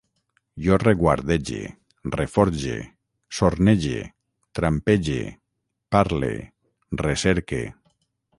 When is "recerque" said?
7.05-7.63